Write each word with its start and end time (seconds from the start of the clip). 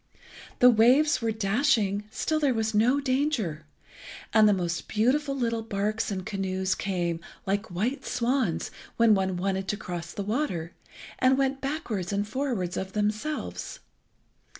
The 0.57 0.71
waves 0.71 1.21
were 1.21 1.29
dashing, 1.31 2.05
still 2.09 2.39
there 2.39 2.55
was 2.55 2.73
no 2.73 2.99
danger, 2.99 3.67
and 4.33 4.49
the 4.49 4.51
most 4.51 4.87
beautiful 4.87 5.35
little 5.37 5.61
barks 5.61 6.09
and 6.09 6.25
canoes 6.25 6.73
came, 6.73 7.19
like 7.45 7.69
white 7.69 8.03
swans, 8.03 8.71
when 8.97 9.13
one 9.13 9.37
wanted 9.37 9.67
to 9.67 9.77
cross 9.77 10.11
the 10.11 10.23
water, 10.23 10.71
and 11.19 11.37
went 11.37 11.61
backwards 11.61 12.11
and 12.11 12.27
forwards 12.27 12.77
of 12.77 12.93
themselves. 12.93 13.79